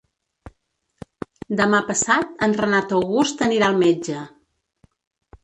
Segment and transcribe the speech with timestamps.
[1.59, 4.27] Demà passat en Renat August anirà al metge.